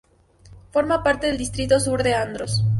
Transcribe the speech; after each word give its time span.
Forma 0.71 1.03
parte 1.03 1.27
del 1.27 1.37
Distrito 1.37 1.79
Sur 1.79 2.01
de 2.01 2.15
Andros. 2.15 2.65